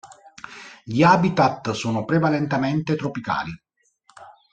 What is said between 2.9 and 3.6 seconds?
tropicali.